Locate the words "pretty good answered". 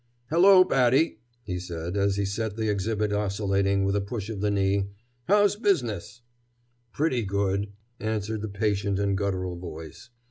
6.91-8.41